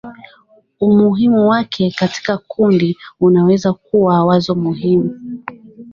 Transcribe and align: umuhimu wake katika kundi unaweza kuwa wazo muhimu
umuhimu 0.81 1.49
wake 1.49 1.91
katika 1.97 2.37
kundi 2.37 2.97
unaweza 3.19 3.73
kuwa 3.73 4.25
wazo 4.25 4.55
muhimu 4.55 5.17